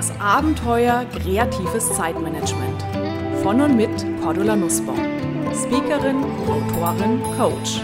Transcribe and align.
Das 0.00 0.18
Abenteuer 0.18 1.04
kreatives 1.12 1.94
Zeitmanagement. 1.94 2.82
Von 3.42 3.60
und 3.60 3.76
mit 3.76 3.90
Cordula 4.22 4.56
Nussbaum. 4.56 4.96
Speakerin, 5.52 6.24
Autorin, 6.48 7.20
Coach. 7.36 7.82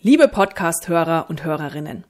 Liebe 0.00 0.28
Podcast-Hörer 0.28 1.26
und 1.28 1.42
Hörerinnen, 1.42 2.04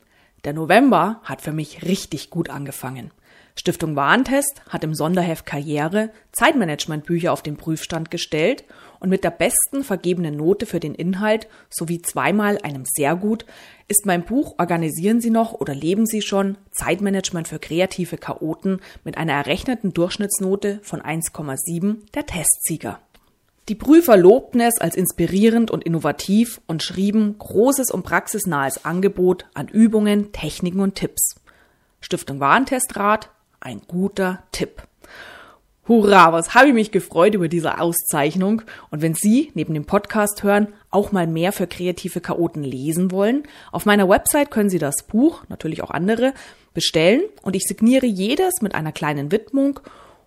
der 0.45 0.53
November 0.53 1.23
hat 1.25 1.41
für 1.41 1.53
mich 1.53 1.83
richtig 1.83 2.29
gut 2.29 2.51
angefangen. 2.51 3.11
Stiftung 3.55 3.97
Warentest 3.97 4.63
hat 4.69 4.83
im 4.83 4.95
Sonderheft 4.95 5.47
Karriere 5.47 6.11
Zeitmanagementbücher 6.33 7.33
auf 7.33 7.43
den 7.43 7.57
Prüfstand 7.57 8.11
gestellt 8.11 8.65
und 9.03 9.11
mit 9.11 9.25
der 9.25 9.31
besten 9.31 9.83
vergebenen 9.83 10.37
Note 10.37 10.65
für 10.65 10.79
den 10.79 10.95
Inhalt 10.95 11.49
sowie 11.69 12.01
zweimal 12.01 12.59
einem 12.63 12.85
sehr 12.87 13.17
gut 13.17 13.45
ist 13.89 14.07
mein 14.07 14.25
Buch 14.25 14.55
Organisieren 14.59 15.21
Sie 15.21 15.31
noch 15.31 15.53
oder 15.53 15.75
leben 15.75 16.07
Sie 16.07 16.23
schon 16.23 16.57
Zeitmanagement 16.71 17.49
für 17.49 17.59
kreative 17.59 18.17
Chaoten 18.17 18.81
mit 19.05 19.19
einer 19.19 19.33
errechneten 19.33 19.93
Durchschnittsnote 19.93 20.79
von 20.83 21.03
1,7 21.03 21.97
der 22.15 22.25
Testsieger. 22.25 23.01
Die 23.69 23.75
Prüfer 23.75 24.17
lobten 24.17 24.61
es 24.61 24.81
als 24.81 24.95
inspirierend 24.97 25.71
und 25.71 25.85
innovativ 25.85 26.61
und 26.67 26.83
schrieben 26.83 27.37
großes 27.39 27.91
und 27.91 28.05
praxisnahes 28.05 28.85
Angebot 28.85 29.47
an 29.53 29.69
Übungen, 29.69 30.33
Techniken 30.33 30.81
und 30.81 30.95
Tipps. 30.95 31.35
Stiftung 32.01 32.41
Warentestrat 32.41 33.31
ein 33.61 33.83
guter 33.87 34.43
Tipp. 34.53 34.83
Hurra, 35.89 36.33
was 36.33 36.55
habe 36.55 36.69
ich 36.69 36.75
mich 36.75 36.91
gefreut 36.93 37.35
über 37.35 37.49
diese 37.49 37.81
Auszeichnung. 37.81 38.63
Und 38.91 39.03
wenn 39.03 39.15
Sie 39.15 39.51
neben 39.55 39.75
dem 39.75 39.85
Podcast 39.85 40.43
hören 40.43 40.69
auch 40.91 41.11
mal 41.11 41.27
mehr 41.27 41.53
für 41.53 41.67
kreative 41.67 42.21
Chaoten 42.21 42.63
lesen 42.63 43.11
wollen, 43.11 43.45
auf 43.73 43.87
meiner 43.87 44.09
Website 44.09 44.51
können 44.51 44.71
Sie 44.71 44.79
das 44.79 45.05
Buch, 45.05 45.43
natürlich 45.49 45.83
auch 45.83 45.91
andere, 45.91 46.35
bestellen 46.75 47.23
und 47.43 47.57
ich 47.57 47.65
signiere 47.65 48.07
jedes 48.07 48.63
mit 48.63 48.75
einer 48.75 48.93
kleinen 48.93 49.33
Widmung 49.33 49.81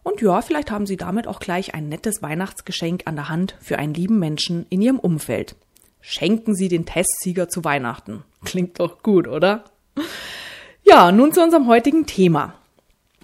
und 0.06 0.22
ja, 0.22 0.40
vielleicht 0.44 0.70
haben 0.70 0.86
Sie 0.86 0.98
damit 0.98 1.28
auch 1.28 1.40
gleich 1.40 1.74
ein 1.74 1.90
nettes 1.90 2.22
Weihnachtsgeschenk 2.22 3.04
an 3.06 3.16
der 3.16 3.28
Hand 3.28 3.56
für 3.60 3.80
einen 3.80 3.96
lieben 3.96 4.20
Menschen 4.20 4.68
in 4.70 4.80
Ihrem 4.80 5.00
Umfeld. 5.00 5.56
Schenken 6.00 6.54
Sie 6.54 6.68
den 6.68 6.86
Testsieger 6.86 7.50
zu 7.50 7.64
Weihnachten. 7.64 8.24
Klingt 8.44 8.80
doch 8.80 9.02
gut, 9.02 9.28
oder? 9.28 9.64
Ja, 10.84 11.12
nun 11.12 11.34
zu 11.34 11.42
unserem 11.42 11.66
heutigen 11.66 12.06
Thema. 12.06 12.54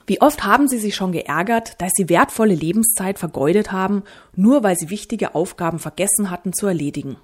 Wie 0.08 0.22
oft 0.22 0.44
haben 0.44 0.68
Sie 0.68 0.78
sich 0.78 0.96
schon 0.96 1.12
geärgert, 1.12 1.82
dass 1.82 1.92
Sie 1.96 2.10
wertvolle 2.10 2.56
Lebenszeit 2.56 3.20
vergeudet 3.20 3.72
haben, 3.72 4.04
nur 4.36 4.64
weil 4.64 4.76
Sie 4.76 4.90
wichtige 4.90 5.36
Aufgaben 5.36 5.80
vergessen 5.80 6.30
hatten 6.30 6.54
zu 6.54 6.68
erledigen? 6.68 7.18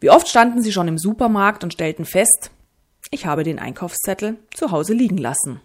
Wie 0.00 0.10
oft 0.10 0.28
standen 0.28 0.62
Sie 0.62 0.72
schon 0.72 0.88
im 0.88 0.98
Supermarkt 0.98 1.62
und 1.64 1.72
stellten 1.72 2.04
fest, 2.04 2.50
ich 3.10 3.26
habe 3.26 3.42
den 3.42 3.58
Einkaufszettel 3.58 4.36
zu 4.54 4.70
Hause 4.70 4.94
liegen 4.94 5.18
lassen. 5.18 5.60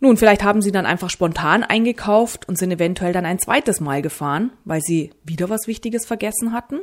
Nun, 0.00 0.16
vielleicht 0.16 0.42
haben 0.42 0.62
Sie 0.62 0.72
dann 0.72 0.86
einfach 0.86 1.10
spontan 1.10 1.62
eingekauft 1.62 2.48
und 2.48 2.58
sind 2.58 2.72
eventuell 2.72 3.12
dann 3.12 3.24
ein 3.24 3.38
zweites 3.38 3.80
Mal 3.80 4.02
gefahren, 4.02 4.52
weil 4.64 4.80
Sie 4.80 5.10
wieder 5.22 5.48
was 5.48 5.68
Wichtiges 5.68 6.06
vergessen 6.06 6.52
hatten? 6.52 6.80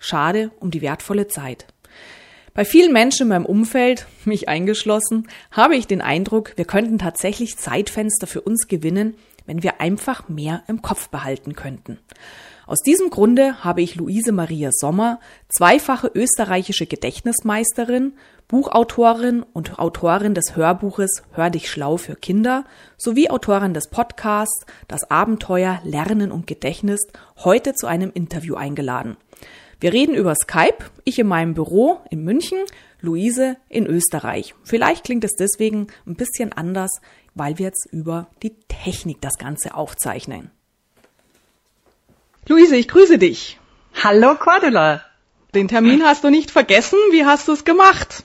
Schade 0.00 0.50
um 0.58 0.70
die 0.70 0.80
wertvolle 0.80 1.28
Zeit. 1.28 1.66
Bei 2.54 2.66
vielen 2.66 2.92
Menschen 2.92 3.22
in 3.22 3.28
meinem 3.28 3.46
Umfeld, 3.46 4.06
mich 4.24 4.48
eingeschlossen, 4.48 5.28
habe 5.50 5.76
ich 5.76 5.86
den 5.86 6.02
Eindruck, 6.02 6.52
wir 6.56 6.66
könnten 6.66 6.98
tatsächlich 6.98 7.56
Zeitfenster 7.56 8.26
für 8.26 8.42
uns 8.42 8.68
gewinnen, 8.68 9.14
wenn 9.46 9.62
wir 9.62 9.80
einfach 9.80 10.28
mehr 10.28 10.62
im 10.68 10.82
Kopf 10.82 11.08
behalten 11.08 11.54
könnten. 11.54 11.98
Aus 12.66 12.80
diesem 12.80 13.10
Grunde 13.10 13.64
habe 13.64 13.82
ich 13.82 13.96
Luise 13.96 14.30
Maria 14.30 14.70
Sommer, 14.72 15.18
zweifache 15.48 16.10
österreichische 16.14 16.86
Gedächtnismeisterin, 16.86 18.12
Buchautorin 18.46 19.44
und 19.52 19.78
Autorin 19.78 20.34
des 20.34 20.54
Hörbuches 20.54 21.22
Hör 21.32 21.50
dich 21.50 21.70
schlau 21.70 21.96
für 21.96 22.14
Kinder 22.14 22.64
sowie 22.98 23.30
Autorin 23.30 23.74
des 23.74 23.88
Podcasts 23.88 24.64
Das 24.88 25.10
Abenteuer 25.10 25.80
Lernen 25.84 26.30
und 26.30 26.46
Gedächtnis 26.46 27.00
heute 27.38 27.74
zu 27.74 27.86
einem 27.86 28.12
Interview 28.12 28.54
eingeladen. 28.54 29.16
Wir 29.82 29.92
reden 29.92 30.14
über 30.14 30.36
Skype, 30.36 30.78
ich 31.02 31.18
in 31.18 31.26
meinem 31.26 31.54
Büro 31.54 31.98
in 32.08 32.22
München, 32.22 32.58
Luise 33.00 33.56
in 33.68 33.84
Österreich. 33.88 34.54
Vielleicht 34.62 35.02
klingt 35.02 35.24
es 35.24 35.32
deswegen 35.32 35.88
ein 36.06 36.14
bisschen 36.14 36.52
anders, 36.52 37.00
weil 37.34 37.58
wir 37.58 37.66
jetzt 37.66 37.88
über 37.90 38.28
die 38.44 38.54
Technik 38.68 39.20
das 39.20 39.38
Ganze 39.38 39.74
aufzeichnen. 39.74 40.52
Luise, 42.46 42.76
ich 42.76 42.86
grüße 42.86 43.18
dich. 43.18 43.58
Hallo 44.04 44.36
Cordula. 44.36 45.02
Den 45.52 45.66
Termin 45.66 46.04
hast 46.04 46.22
du 46.22 46.30
nicht 46.30 46.52
vergessen. 46.52 46.98
Wie 47.10 47.24
hast 47.24 47.48
du 47.48 47.52
es 47.52 47.64
gemacht? 47.64 48.22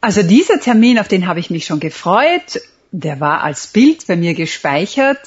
Also 0.00 0.24
dieser 0.24 0.58
Termin, 0.58 0.98
auf 0.98 1.06
den 1.06 1.28
habe 1.28 1.38
ich 1.38 1.50
mich 1.50 1.66
schon 1.66 1.78
gefreut. 1.78 2.60
Der 2.90 3.20
war 3.20 3.44
als 3.44 3.68
Bild 3.68 4.08
bei 4.08 4.16
mir 4.16 4.34
gespeichert. 4.34 5.20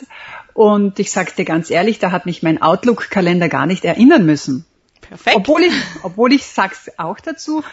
Und 0.54 1.00
ich 1.00 1.10
sagte 1.10 1.46
ganz 1.46 1.70
ehrlich, 1.70 2.00
da 2.00 2.12
hat 2.12 2.26
mich 2.26 2.44
mein 2.44 2.62
Outlook-Kalender 2.62 3.48
gar 3.48 3.66
nicht 3.66 3.86
erinnern 3.86 4.26
müssen. 4.26 4.66
Perfekt. 5.02 5.36
Obwohl 5.36 5.64
ich, 5.64 5.74
obwohl 6.04 6.34
ich 6.34 6.46
sag's 6.46 6.90
auch 6.98 7.20
dazu, 7.20 7.64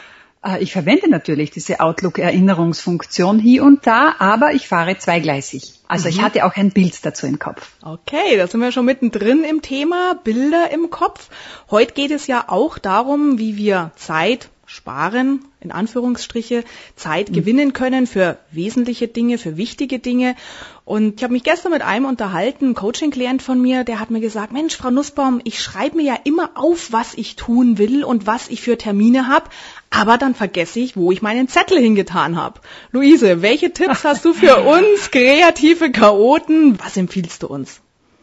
äh, 0.45 0.63
ich 0.63 0.73
verwende 0.73 1.09
natürlich 1.09 1.51
diese 1.51 1.81
Outlook-Erinnerungsfunktion 1.81 3.39
hier 3.39 3.65
und 3.65 3.87
da, 3.87 4.17
aber 4.19 4.53
ich 4.53 4.69
fahre 4.69 4.99
zweigleisig. 4.99 5.75
Also 5.89 6.09
mhm. 6.09 6.15
ich 6.15 6.23
hatte 6.23 6.45
auch 6.45 6.57
ein 6.57 6.71
Bild 6.71 7.05
dazu 7.05 7.27
im 7.27 7.39
Kopf. 7.39 7.71
Okay, 7.83 8.37
da 8.37 8.47
sind 8.47 8.61
wir 8.61 8.73
schon 8.73 8.85
mittendrin 8.85 9.45
im 9.45 9.63
Thema 9.63 10.15
Bilder 10.23 10.71
im 10.73 10.91
Kopf. 10.91 11.29
Heute 11.71 11.95
geht 11.95 12.11
es 12.11 12.27
ja 12.27 12.45
auch 12.49 12.79
darum, 12.79 13.39
wie 13.39 13.57
wir 13.57 13.93
Zeit 13.97 14.49
sparen, 14.69 15.41
in 15.61 15.73
Anführungsstriche, 15.73 16.63
Zeit 16.95 17.31
mhm. 17.31 17.35
gewinnen 17.35 17.73
können 17.73 18.07
für 18.07 18.39
wesentliche 18.53 19.09
Dinge, 19.09 19.39
für 19.39 19.57
wichtige 19.57 19.99
Dinge. 19.99 20.37
Und 20.85 21.17
ich 21.17 21.25
habe 21.25 21.33
mich 21.33 21.43
gestern 21.43 21.73
mit 21.73 21.81
einem 21.81 22.05
unterhalten, 22.05 22.71
ein 22.71 22.75
Coaching-Klient 22.75 23.43
von 23.43 23.61
mir, 23.61 23.85
der 23.85 23.99
hat 23.99 24.11
mir 24.11 24.21
gesagt, 24.21 24.53
Mensch, 24.53 24.77
Frau 24.77 24.91
Nussbaum, 24.91 25.41
ich 25.45 25.61
schreibe 25.61 25.97
mir 25.97 26.05
ja 26.05 26.19
immer 26.23 26.51
auf, 26.55 26.93
was 26.93 27.15
ich 27.15 27.35
tun 27.35 27.79
will 27.79 28.05
und 28.05 28.27
was 28.27 28.49
ich 28.49 28.61
für 28.61 28.77
Termine 28.77 29.27
habe, 29.27 29.49
aber 29.91 30.19
dann 30.19 30.35
vergesse 30.35 30.81
ich, 30.81 30.97
wo 30.97 31.11
ich 31.13 31.23
meinen 31.23 31.49
Zettel 31.49 31.79
hingetan 31.79 32.37
habe. 32.37 32.61
Luise, 32.93 33.41
welche 33.41 33.73
Tipps 33.73 34.05
hast 34.05 34.25
du 34.27 34.35
für 34.35 34.59
uns, 34.67 35.11
kreative 35.11 35.91
Chaoten? 35.91 36.79
Was 36.79 36.97
empfiehlst 36.97 37.43
du 37.43 37.47
uns? 37.47 37.81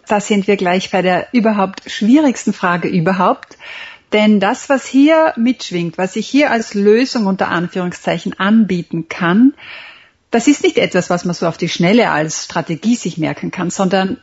Da 0.08 0.22
sind 0.22 0.48
wir 0.48 0.56
gleich 0.56 0.92
bei 0.92 1.02
der 1.02 1.30
überhaupt 1.32 1.90
schwierigsten 1.90 2.54
Frage 2.54 2.88
überhaupt. 2.88 3.58
Denn 4.16 4.40
das, 4.40 4.70
was 4.70 4.86
hier 4.86 5.34
mitschwingt, 5.36 5.98
was 5.98 6.16
ich 6.16 6.26
hier 6.26 6.50
als 6.50 6.74
Lösung 6.74 7.26
unter 7.26 7.50
Anführungszeichen 7.50 8.40
anbieten 8.40 9.10
kann, 9.10 9.54
das 10.32 10.48
ist 10.48 10.64
nicht 10.64 10.78
etwas, 10.78 11.10
was 11.10 11.26
man 11.26 11.36
so 11.36 11.46
auf 11.46 11.58
die 11.58 11.68
Schnelle 11.68 12.10
als 12.10 12.46
Strategie 12.46 12.96
sich 12.96 13.18
merken 13.18 13.52
kann, 13.52 13.70
sondern 13.70 14.18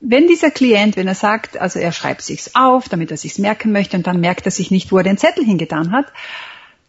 wenn 0.00 0.28
dieser 0.28 0.50
Klient, 0.50 0.96
wenn 0.96 1.08
er 1.08 1.14
sagt, 1.14 1.58
also 1.58 1.78
er 1.78 1.92
schreibt 1.92 2.22
sich's 2.22 2.52
auf, 2.54 2.88
damit 2.88 3.10
er 3.10 3.18
sich's 3.18 3.36
merken 3.36 3.70
möchte 3.70 3.98
und 3.98 4.06
dann 4.06 4.18
merkt 4.18 4.46
er 4.46 4.50
sich 4.50 4.70
nicht, 4.70 4.92
wo 4.92 4.96
er 4.96 5.04
den 5.04 5.18
Zettel 5.18 5.44
hingetan 5.44 5.92
hat, 5.92 6.06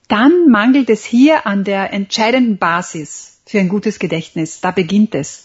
dann 0.08 0.48
mangelt 0.48 0.90
es 0.90 1.04
hier 1.04 1.46
an 1.46 1.66
der 1.66 1.92
entscheidenden 1.92 2.58
Basis 2.58 3.42
für 3.48 3.60
ein 3.60 3.68
gutes 3.68 4.00
Gedächtnis. 4.00 4.62
Da 4.62 4.72
beginnt 4.72 5.14
es. 5.14 5.44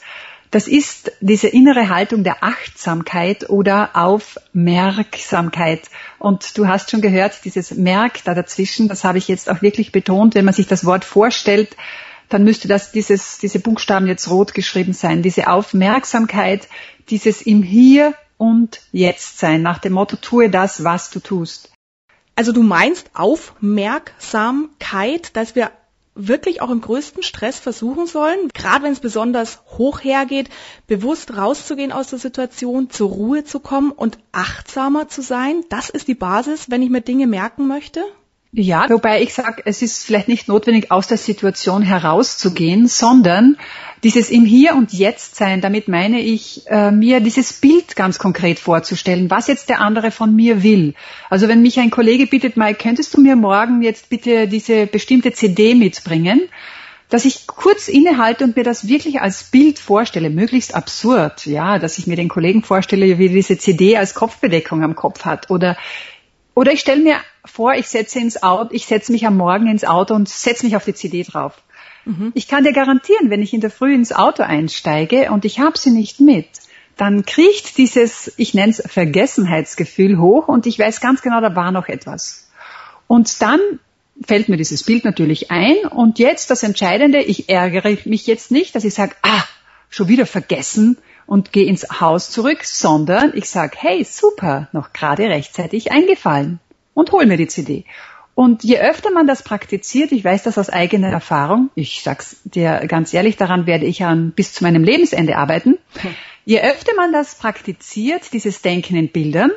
Das 0.54 0.68
ist 0.68 1.10
diese 1.20 1.48
innere 1.48 1.88
Haltung 1.88 2.22
der 2.22 2.44
Achtsamkeit 2.44 3.50
oder 3.50 3.96
Aufmerksamkeit. 3.96 5.90
Und 6.20 6.56
du 6.56 6.68
hast 6.68 6.92
schon 6.92 7.00
gehört, 7.00 7.44
dieses 7.44 7.72
Merk 7.72 8.22
da 8.22 8.34
dazwischen, 8.34 8.86
das 8.86 9.02
habe 9.02 9.18
ich 9.18 9.26
jetzt 9.26 9.50
auch 9.50 9.62
wirklich 9.62 9.90
betont, 9.90 10.36
wenn 10.36 10.44
man 10.44 10.54
sich 10.54 10.68
das 10.68 10.84
Wort 10.84 11.04
vorstellt, 11.04 11.76
dann 12.28 12.44
müsste 12.44 12.68
das 12.68 12.92
dieses, 12.92 13.38
diese 13.38 13.58
Buchstaben 13.58 14.06
jetzt 14.06 14.30
rot 14.30 14.54
geschrieben 14.54 14.92
sein. 14.92 15.22
Diese 15.22 15.48
Aufmerksamkeit, 15.48 16.68
dieses 17.10 17.42
im 17.42 17.64
Hier 17.64 18.14
und 18.36 18.80
Jetzt 18.92 19.40
sein, 19.40 19.60
nach 19.60 19.78
dem 19.78 19.94
Motto, 19.94 20.14
tue 20.14 20.50
das, 20.50 20.84
was 20.84 21.10
du 21.10 21.18
tust. 21.18 21.72
Also 22.36 22.52
du 22.52 22.62
meinst 22.62 23.10
Aufmerksamkeit, 23.14 25.36
dass 25.36 25.56
wir 25.56 25.72
wirklich 26.14 26.62
auch 26.62 26.70
im 26.70 26.80
größten 26.80 27.22
Stress 27.22 27.58
versuchen 27.58 28.06
sollen, 28.06 28.48
gerade 28.54 28.84
wenn 28.84 28.92
es 28.92 29.00
besonders 29.00 29.62
hoch 29.78 30.02
hergeht, 30.02 30.48
bewusst 30.86 31.36
rauszugehen 31.36 31.92
aus 31.92 32.08
der 32.08 32.18
Situation, 32.18 32.90
zur 32.90 33.10
Ruhe 33.10 33.44
zu 33.44 33.60
kommen 33.60 33.90
und 33.90 34.18
achtsamer 34.32 35.08
zu 35.08 35.22
sein. 35.22 35.64
Das 35.68 35.90
ist 35.90 36.08
die 36.08 36.14
Basis, 36.14 36.70
wenn 36.70 36.82
ich 36.82 36.90
mir 36.90 37.00
Dinge 37.00 37.26
merken 37.26 37.66
möchte? 37.66 38.04
Ja, 38.56 38.88
wobei 38.88 39.20
ich 39.20 39.34
sage, 39.34 39.62
es 39.64 39.82
ist 39.82 40.04
vielleicht 40.04 40.28
nicht 40.28 40.46
notwendig, 40.46 40.92
aus 40.92 41.08
der 41.08 41.16
Situation 41.16 41.82
herauszugehen, 41.82 42.86
sondern 42.86 43.56
dieses 44.04 44.30
im 44.30 44.44
Hier 44.44 44.76
und 44.76 44.92
Jetzt 44.92 45.34
sein, 45.34 45.60
damit 45.60 45.88
meine 45.88 46.20
ich, 46.20 46.62
äh, 46.68 46.92
mir 46.92 47.18
dieses 47.18 47.52
Bild 47.54 47.96
ganz 47.96 48.20
konkret 48.20 48.60
vorzustellen, 48.60 49.28
was 49.28 49.48
jetzt 49.48 49.70
der 49.70 49.80
andere 49.80 50.12
von 50.12 50.36
mir 50.36 50.62
will. 50.62 50.94
Also 51.30 51.48
wenn 51.48 51.62
mich 51.62 51.80
ein 51.80 51.90
Kollege 51.90 52.28
bittet, 52.28 52.56
Mike, 52.56 52.78
könntest 52.80 53.16
du 53.16 53.20
mir 53.20 53.34
morgen 53.34 53.82
jetzt 53.82 54.08
bitte 54.08 54.46
diese 54.46 54.86
bestimmte 54.86 55.32
CD 55.32 55.74
mitbringen? 55.74 56.42
dass 57.10 57.26
ich 57.26 57.46
kurz 57.46 57.86
innehalte 57.86 58.42
und 58.42 58.56
mir 58.56 58.64
das 58.64 58.88
wirklich 58.88 59.20
als 59.20 59.44
Bild 59.44 59.78
vorstelle, 59.78 60.30
möglichst 60.30 60.74
absurd, 60.74 61.46
ja, 61.46 61.78
dass 61.78 61.98
ich 61.98 62.08
mir 62.08 62.16
den 62.16 62.28
Kollegen 62.28 62.64
vorstelle, 62.64 63.18
wie 63.18 63.28
diese 63.28 63.56
CD 63.56 63.96
als 63.96 64.14
Kopfbedeckung 64.14 64.82
am 64.82 64.96
Kopf 64.96 65.24
hat 65.24 65.48
oder 65.48 65.76
oder 66.54 66.72
ich 66.72 66.80
stelle 66.80 67.02
mir 67.02 67.16
vor, 67.44 67.74
ich 67.74 67.88
setze 67.88 68.20
ins 68.20 68.42
Auto, 68.42 68.70
ich 68.72 68.86
setze 68.86 69.12
mich 69.12 69.26
am 69.26 69.36
Morgen 69.36 69.66
ins 69.66 69.84
Auto 69.84 70.14
und 70.14 70.28
setze 70.28 70.64
mich 70.64 70.76
auf 70.76 70.84
die 70.84 70.94
CD 70.94 71.22
drauf. 71.22 71.60
Mhm. 72.04 72.32
Ich 72.34 72.48
kann 72.48 72.64
dir 72.64 72.72
garantieren, 72.72 73.30
wenn 73.30 73.42
ich 73.42 73.52
in 73.52 73.60
der 73.60 73.70
Früh 73.70 73.94
ins 73.94 74.12
Auto 74.12 74.42
einsteige 74.42 75.30
und 75.30 75.44
ich 75.44 75.58
habe 75.60 75.76
sie 75.76 75.90
nicht 75.90 76.20
mit, 76.20 76.48
dann 76.96 77.24
kriecht 77.24 77.76
dieses, 77.76 78.32
ich 78.36 78.54
nenne 78.54 78.70
es 78.70 78.82
Vergessenheitsgefühl 78.86 80.18
hoch 80.18 80.48
und 80.48 80.66
ich 80.66 80.78
weiß 80.78 81.00
ganz 81.00 81.22
genau, 81.22 81.40
da 81.40 81.56
war 81.56 81.72
noch 81.72 81.88
etwas. 81.88 82.48
Und 83.06 83.42
dann 83.42 83.60
fällt 84.24 84.48
mir 84.48 84.56
dieses 84.56 84.84
Bild 84.84 85.04
natürlich 85.04 85.50
ein 85.50 85.76
und 85.90 86.20
jetzt 86.20 86.50
das 86.50 86.62
Entscheidende, 86.62 87.20
ich 87.20 87.48
ärgere 87.48 87.96
mich 88.04 88.26
jetzt 88.26 88.52
nicht, 88.52 88.74
dass 88.74 88.84
ich 88.84 88.94
sage, 88.94 89.16
ah, 89.22 89.42
schon 89.90 90.08
wieder 90.08 90.26
vergessen 90.26 90.98
und 91.26 91.52
gehe 91.52 91.66
ins 91.66 92.00
Haus 92.00 92.30
zurück, 92.30 92.64
sondern 92.64 93.32
ich 93.34 93.48
sage, 93.48 93.76
hey, 93.78 94.04
super, 94.04 94.68
noch 94.72 94.92
gerade 94.92 95.24
rechtzeitig 95.24 95.92
eingefallen 95.92 96.60
und 96.94 97.12
hol 97.12 97.26
mir 97.26 97.36
die 97.36 97.48
CD. 97.48 97.84
Und 98.34 98.64
je 98.64 98.80
öfter 98.80 99.12
man 99.12 99.26
das 99.26 99.42
praktiziert, 99.42 100.10
ich 100.10 100.24
weiß 100.24 100.42
das 100.42 100.58
aus 100.58 100.68
eigener 100.68 101.08
Erfahrung, 101.08 101.70
ich 101.76 102.02
sag's 102.02 102.36
dir 102.44 102.84
ganz 102.88 103.14
ehrlich, 103.14 103.36
daran 103.36 103.66
werde 103.66 103.86
ich 103.86 104.04
an, 104.04 104.32
bis 104.32 104.52
zu 104.52 104.64
meinem 104.64 104.82
Lebensende 104.82 105.36
arbeiten. 105.36 105.78
Je 106.44 106.60
öfter 106.60 106.94
man 106.96 107.12
das 107.12 107.36
praktiziert, 107.36 108.32
dieses 108.32 108.60
Denken 108.60 108.96
in 108.96 109.10
Bildern, 109.10 109.52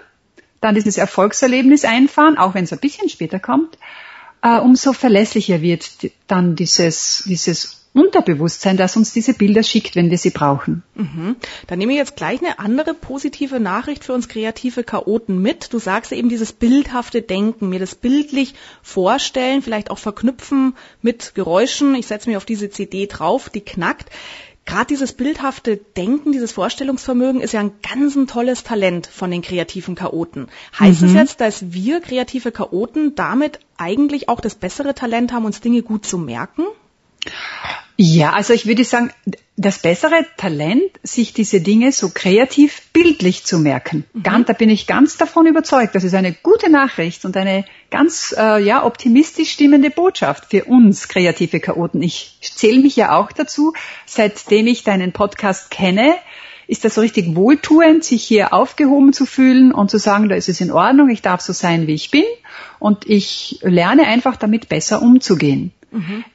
dann 0.62 0.76
dieses 0.76 0.98
Erfolgserlebnis 0.98 1.86
einfahren, 1.86 2.38
auch 2.38 2.54
wenn 2.54 2.66
es 2.66 2.74
ein 2.74 2.80
bisschen 2.80 3.10
später 3.10 3.40
kommt, 3.40 3.78
äh, 4.44 4.60
umso 4.60 4.94
verlässlicher 4.94 5.62
wird 5.62 5.90
dann 6.28 6.56
dieses, 6.56 7.24
dieses 7.26 7.87
Unterbewusstsein, 7.98 8.78
das 8.78 8.96
uns 8.96 9.12
diese 9.12 9.34
Bilder 9.34 9.64
schickt, 9.64 9.96
wenn 9.96 10.10
wir 10.12 10.18
sie 10.18 10.30
brauchen. 10.30 10.84
Mhm. 10.96 11.36
Dann 11.68 11.80
nehme 11.80 11.94
ich 11.94 11.98
jetzt 11.98 12.16
gleich 12.16 12.40
eine 12.42 12.60
andere 12.60 12.94
positive 12.94 13.60
Nachricht 13.60 14.04
für 14.04 14.14
uns 14.14 14.28
kreative 14.28 14.84
Chaoten 14.84 15.42
mit. 15.42 15.74
Du 15.74 15.80
sagst 15.80 16.12
ja 16.12 16.18
eben 16.18 16.30
dieses 16.30 16.54
bildhafte 16.54 17.22
Denken, 17.22 17.70
mir 17.70 17.80
das 17.80 17.96
bildlich 17.96 18.54
vorstellen, 18.82 19.62
vielleicht 19.62 19.92
auch 19.92 19.98
verknüpfen 19.98 20.76
mit 21.02 21.34
Geräuschen. 21.36 21.96
Ich 21.96 22.08
setze 22.08 22.30
mich 22.30 22.38
auf 22.38 22.46
diese 22.46 22.70
CD 22.70 23.08
drauf, 23.08 23.50
die 23.50 23.62
knackt. 23.62 24.10
Gerade 24.68 24.88
dieses 24.88 25.14
bildhafte 25.14 25.78
Denken, 25.78 26.34
dieses 26.34 26.52
Vorstellungsvermögen 26.52 27.40
ist 27.40 27.54
ja 27.54 27.62
ein 27.62 27.72
ganz 27.82 28.16
ein 28.18 28.28
tolles 28.28 28.64
Talent 28.64 29.08
von 29.08 29.32
den 29.32 29.42
kreativen 29.42 29.96
Chaoten. 29.96 30.50
Heißt 30.78 31.02
mhm. 31.02 31.08
es 31.08 31.14
jetzt, 31.14 31.42
dass 31.42 31.72
wir 31.72 32.02
kreative 32.02 32.52
Chaoten 32.52 33.16
damit 33.16 33.60
eigentlich 33.78 34.28
auch 34.28 34.42
das 34.42 34.56
bessere 34.56 34.94
Talent 34.94 35.32
haben, 35.32 35.46
uns 35.46 35.62
Dinge 35.62 35.84
gut 35.84 36.06
zu 36.06 36.18
merken? 36.18 36.66
Ja, 38.00 38.34
also 38.34 38.54
ich 38.54 38.68
würde 38.68 38.84
sagen, 38.84 39.12
das 39.56 39.80
bessere 39.80 40.24
Talent, 40.38 40.84
sich 41.02 41.34
diese 41.34 41.62
Dinge 41.62 41.92
so 41.92 42.12
kreativ 42.14 42.84
bildlich 42.94 43.44
zu 43.44 43.58
merken. 43.58 44.06
Mhm. 44.14 44.22
Ganz, 44.22 44.48
da 44.48 44.54
bin 44.54 44.70
ich 44.70 44.86
ganz 44.86 45.18
davon 45.18 45.48
überzeugt. 45.48 45.96
Das 45.96 46.04
ist 46.04 46.14
eine 46.14 46.32
gute 46.32 46.70
Nachricht 46.70 47.26
und 47.26 47.36
eine 47.36 47.66
ganz 47.90 48.36
äh, 48.38 48.64
ja, 48.64 48.86
optimistisch 48.86 49.52
stimmende 49.52 49.90
Botschaft 49.90 50.52
für 50.52 50.66
uns 50.66 51.08
kreative 51.08 51.60
Chaoten. 51.60 52.04
Ich 52.04 52.38
zähle 52.42 52.84
mich 52.84 52.96
ja 52.96 53.18
auch 53.18 53.32
dazu, 53.32 53.74
seitdem 54.06 54.68
ich 54.68 54.84
deinen 54.84 55.12
Podcast 55.12 55.72
kenne, 55.72 56.14
ist 56.68 56.86
das 56.86 56.96
so 56.96 57.02
richtig 57.02 57.36
wohltuend, 57.36 58.04
sich 58.04 58.24
hier 58.24 58.54
aufgehoben 58.54 59.12
zu 59.12 59.26
fühlen 59.26 59.72
und 59.72 59.90
zu 59.90 59.98
sagen, 59.98 60.30
da 60.30 60.36
ist 60.36 60.50
es 60.50 60.62
in 60.62 60.72
Ordnung, 60.72 61.10
ich 61.10 61.24
darf 61.24 61.42
so 61.42 61.54
sein, 61.54 61.88
wie 61.88 61.96
ich 61.96 62.12
bin 62.12 62.26
und 62.78 63.10
ich 63.10 63.60
lerne 63.64 64.06
einfach 64.06 64.36
damit 64.36 64.70
besser 64.70 65.02
umzugehen. 65.02 65.72
Mhm. 65.92 66.26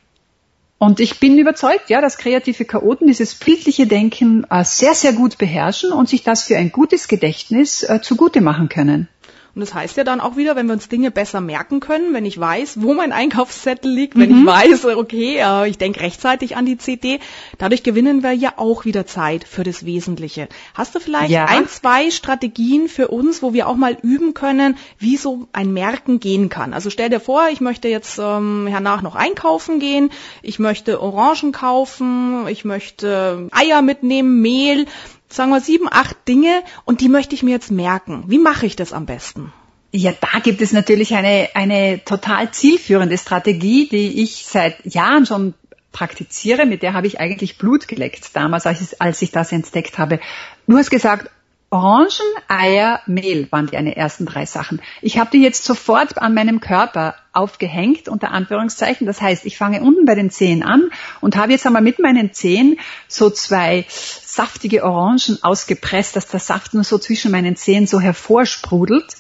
Und 0.82 0.98
ich 0.98 1.20
bin 1.20 1.38
überzeugt, 1.38 1.90
ja, 1.90 2.00
dass 2.00 2.18
kreative 2.18 2.64
Chaoten 2.64 3.06
dieses 3.06 3.36
bildliche 3.36 3.86
Denken 3.86 4.44
äh, 4.50 4.64
sehr, 4.64 4.96
sehr 4.96 5.12
gut 5.12 5.38
beherrschen 5.38 5.92
und 5.92 6.08
sich 6.08 6.24
das 6.24 6.42
für 6.42 6.56
ein 6.56 6.72
gutes 6.72 7.06
Gedächtnis 7.06 7.84
äh, 7.84 8.00
zugute 8.02 8.40
machen 8.40 8.68
können. 8.68 9.06
Und 9.54 9.60
das 9.60 9.74
heißt 9.74 9.98
ja 9.98 10.04
dann 10.04 10.20
auch 10.20 10.36
wieder, 10.36 10.56
wenn 10.56 10.66
wir 10.66 10.72
uns 10.72 10.88
Dinge 10.88 11.10
besser 11.10 11.42
merken 11.42 11.80
können, 11.80 12.14
wenn 12.14 12.24
ich 12.24 12.40
weiß, 12.40 12.80
wo 12.80 12.94
mein 12.94 13.12
Einkaufszettel 13.12 13.92
liegt, 13.92 14.18
wenn 14.18 14.30
mhm. 14.30 14.40
ich 14.40 14.46
weiß, 14.46 14.84
okay, 14.96 15.36
äh, 15.36 15.68
ich 15.68 15.76
denke 15.76 16.00
rechtzeitig 16.00 16.56
an 16.56 16.64
die 16.64 16.78
CD, 16.78 17.20
dadurch 17.58 17.82
gewinnen 17.82 18.22
wir 18.22 18.32
ja 18.32 18.54
auch 18.56 18.86
wieder 18.86 19.04
Zeit 19.04 19.44
für 19.44 19.62
das 19.62 19.84
Wesentliche. 19.84 20.48
Hast 20.72 20.94
du 20.94 21.00
vielleicht 21.00 21.30
ja. 21.30 21.44
ein, 21.44 21.68
zwei 21.68 22.10
Strategien 22.10 22.88
für 22.88 23.08
uns, 23.08 23.42
wo 23.42 23.52
wir 23.52 23.68
auch 23.68 23.76
mal 23.76 23.96
üben 24.02 24.32
können, 24.32 24.78
wie 24.98 25.18
so 25.18 25.48
ein 25.52 25.72
Merken 25.72 26.18
gehen 26.18 26.48
kann? 26.48 26.72
Also 26.72 26.88
stell 26.88 27.10
dir 27.10 27.20
vor, 27.20 27.48
ich 27.52 27.60
möchte 27.60 27.88
jetzt 27.88 28.18
ähm, 28.18 28.66
hernach 28.66 29.02
noch 29.02 29.16
einkaufen 29.16 29.80
gehen, 29.80 30.10
ich 30.40 30.60
möchte 30.60 31.02
Orangen 31.02 31.52
kaufen, 31.52 32.46
ich 32.48 32.64
möchte 32.64 33.48
Eier 33.52 33.82
mitnehmen, 33.82 34.40
Mehl 34.40 34.86
sagen 35.34 35.50
wir 35.50 35.60
sieben, 35.60 35.88
acht 35.90 36.16
Dinge 36.28 36.62
und 36.84 37.00
die 37.00 37.08
möchte 37.08 37.34
ich 37.34 37.42
mir 37.42 37.50
jetzt 37.50 37.70
merken. 37.70 38.24
Wie 38.26 38.38
mache 38.38 38.66
ich 38.66 38.76
das 38.76 38.92
am 38.92 39.06
besten? 39.06 39.52
Ja, 39.94 40.12
da 40.12 40.38
gibt 40.40 40.62
es 40.62 40.72
natürlich 40.72 41.14
eine, 41.14 41.50
eine 41.54 42.02
total 42.04 42.50
zielführende 42.50 43.18
Strategie, 43.18 43.88
die 43.88 44.22
ich 44.22 44.46
seit 44.46 44.84
Jahren 44.86 45.26
schon 45.26 45.54
praktiziere. 45.92 46.64
Mit 46.64 46.82
der 46.82 46.94
habe 46.94 47.06
ich 47.06 47.20
eigentlich 47.20 47.58
Blut 47.58 47.88
geleckt 47.88 48.34
damals, 48.34 48.66
als 48.66 48.80
ich, 48.80 49.02
als 49.02 49.20
ich 49.20 49.30
das 49.30 49.52
entdeckt 49.52 49.98
habe. 49.98 50.18
Du 50.66 50.78
hast 50.78 50.90
gesagt, 50.90 51.30
Orangen, 51.68 52.10
Eier, 52.48 53.00
Mehl 53.06 53.50
waren 53.50 53.66
die 53.66 53.76
eine 53.76 53.96
ersten 53.96 54.26
drei 54.26 54.44
Sachen. 54.44 54.82
Ich 55.00 55.18
habe 55.18 55.30
die 55.30 55.42
jetzt 55.42 55.64
sofort 55.64 56.18
an 56.18 56.34
meinem 56.34 56.60
Körper 56.60 57.14
aufgehängt, 57.32 58.08
unter 58.08 58.30
Anführungszeichen. 58.30 59.06
Das 59.06 59.20
heißt, 59.20 59.46
ich 59.46 59.56
fange 59.56 59.80
unten 59.80 60.04
bei 60.04 60.14
den 60.14 60.30
Zehen 60.30 60.62
an 60.62 60.90
und 61.20 61.36
habe 61.36 61.52
jetzt 61.52 61.66
einmal 61.66 61.82
mit 61.82 61.98
meinen 61.98 62.32
Zehen 62.32 62.78
so 63.08 63.30
zwei 63.30 63.86
saftige 63.88 64.84
Orangen 64.84 65.38
ausgepresst, 65.42 66.16
dass 66.16 66.26
der 66.26 66.40
Saft 66.40 66.74
nur 66.74 66.84
so 66.84 66.98
zwischen 66.98 67.30
meinen 67.30 67.56
Zehen 67.56 67.86
so 67.86 68.00
hervorsprudelt. 68.00 69.16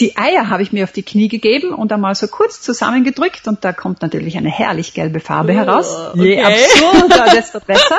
Die 0.00 0.16
Eier 0.16 0.50
habe 0.50 0.62
ich 0.62 0.72
mir 0.72 0.84
auf 0.84 0.92
die 0.92 1.02
Knie 1.02 1.28
gegeben 1.28 1.72
und 1.72 1.92
einmal 1.92 2.14
so 2.14 2.28
kurz 2.28 2.60
zusammengedrückt 2.60 3.48
und 3.48 3.64
da 3.64 3.72
kommt 3.72 4.02
natürlich 4.02 4.36
eine 4.36 4.50
herrlich 4.50 4.92
gelbe 4.92 5.20
Farbe 5.20 5.52
oh, 5.52 5.56
heraus. 5.56 5.96
Okay. 6.12 6.34
Je 6.34 6.42
absurder, 6.42 7.26
desto 7.32 7.60
besser. 7.60 7.98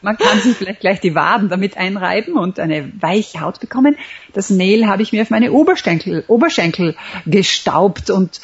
Man 0.00 0.18
kann 0.18 0.40
sich 0.40 0.56
vielleicht 0.56 0.80
gleich 0.80 1.00
die 1.00 1.14
Waden 1.14 1.48
damit 1.48 1.76
einreiben 1.76 2.36
und 2.36 2.60
eine 2.60 2.92
weiche 3.00 3.40
Haut 3.40 3.60
bekommen. 3.60 3.96
Das 4.34 4.50
Mehl 4.50 4.86
habe 4.86 5.02
ich 5.02 5.12
mir 5.12 5.22
auf 5.22 5.30
meine 5.30 5.52
Oberschenkel, 5.52 6.24
Oberschenkel 6.28 6.94
gestaubt 7.26 8.10
und 8.10 8.40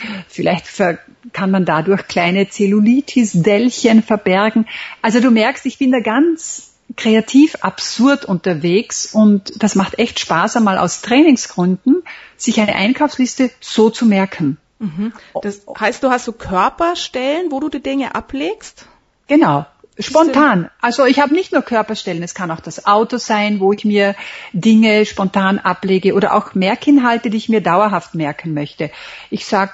vielleicht 0.58 0.98
kann 1.32 1.50
man 1.50 1.64
dadurch 1.64 2.08
kleine 2.08 2.48
Zellulitis-Dellchen 2.48 4.02
verbergen. 4.02 4.66
Also 5.02 5.20
du 5.20 5.30
merkst, 5.30 5.66
ich 5.66 5.78
bin 5.78 5.92
da 5.92 6.00
ganz 6.00 6.72
kreativ 6.96 7.56
absurd 7.60 8.24
unterwegs 8.24 9.14
und 9.14 9.62
das 9.62 9.74
macht 9.74 9.98
echt 9.98 10.18
Spaß, 10.18 10.56
einmal 10.56 10.78
aus 10.78 11.02
Trainingsgründen 11.02 12.02
sich 12.36 12.60
eine 12.60 12.74
Einkaufsliste 12.74 13.50
so 13.60 13.90
zu 13.90 14.06
merken. 14.06 14.58
Mhm. 14.78 15.12
Das 15.42 15.62
heißt, 15.78 16.02
du 16.02 16.10
hast 16.10 16.24
so 16.24 16.32
Körperstellen, 16.32 17.50
wo 17.50 17.60
du 17.60 17.68
die 17.68 17.82
Dinge 17.82 18.14
ablegst? 18.14 18.86
Genau. 19.28 19.66
Spontan. 20.00 20.70
Also 20.80 21.04
ich 21.04 21.20
habe 21.20 21.34
nicht 21.34 21.52
nur 21.52 21.62
Körperstellen, 21.62 22.22
es 22.22 22.34
kann 22.34 22.50
auch 22.50 22.60
das 22.60 22.86
Auto 22.86 23.18
sein, 23.18 23.60
wo 23.60 23.72
ich 23.72 23.84
mir 23.84 24.14
Dinge 24.52 25.06
spontan 25.06 25.58
ablege 25.58 26.14
oder 26.14 26.34
auch 26.34 26.54
Merkinhalte, 26.54 27.30
die 27.30 27.36
ich 27.36 27.48
mir 27.48 27.60
dauerhaft 27.60 28.14
merken 28.14 28.54
möchte. 28.54 28.90
Ich 29.30 29.46
sage 29.46 29.72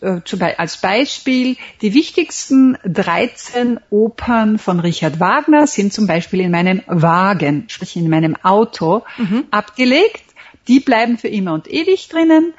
äh, 0.00 0.54
als 0.56 0.78
Beispiel, 0.78 1.56
die 1.82 1.94
wichtigsten 1.94 2.78
13 2.84 3.80
Opern 3.90 4.58
von 4.58 4.80
Richard 4.80 5.20
Wagner 5.20 5.66
sind 5.66 5.92
zum 5.92 6.06
Beispiel 6.06 6.40
in 6.40 6.50
meinem 6.50 6.82
Wagen, 6.86 7.64
sprich 7.68 7.96
in 7.96 8.08
meinem 8.08 8.36
Auto, 8.42 9.02
mhm. 9.18 9.44
abgelegt. 9.50 10.24
Die 10.68 10.80
bleiben 10.80 11.18
für 11.18 11.28
immer 11.28 11.54
und 11.54 11.68
ewig 11.68 12.08
drinnen. 12.08 12.54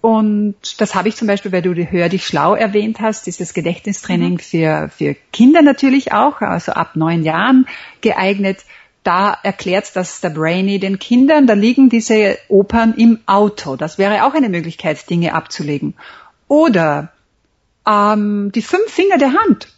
Und 0.00 0.80
das 0.80 0.94
habe 0.94 1.08
ich 1.08 1.16
zum 1.16 1.26
Beispiel, 1.26 1.50
weil 1.50 1.62
du 1.62 1.74
die 1.74 1.90
Hör 1.90 2.08
dich 2.08 2.24
schlau 2.24 2.54
erwähnt 2.54 3.00
hast, 3.00 3.26
dieses 3.26 3.52
Gedächtnistraining 3.52 4.34
mhm. 4.34 4.38
für, 4.38 4.90
für 4.96 5.16
Kinder 5.32 5.62
natürlich 5.62 6.12
auch, 6.12 6.40
also 6.40 6.72
ab 6.72 6.94
neun 6.94 7.24
Jahren 7.24 7.66
geeignet. 8.00 8.58
Da 9.02 9.36
erklärt 9.42 9.96
das 9.96 10.20
der 10.20 10.30
Brainy 10.30 10.78
den 10.78 10.98
Kindern, 10.98 11.46
da 11.46 11.54
liegen 11.54 11.88
diese 11.88 12.38
Opern 12.48 12.94
im 12.94 13.20
Auto. 13.26 13.76
Das 13.76 13.98
wäre 13.98 14.24
auch 14.24 14.34
eine 14.34 14.48
Möglichkeit, 14.48 15.08
Dinge 15.10 15.34
abzulegen. 15.34 15.94
Oder 16.46 17.12
ähm, 17.86 18.52
die 18.54 18.62
fünf 18.62 18.90
Finger 18.90 19.18
der 19.18 19.32
Hand. 19.32 19.68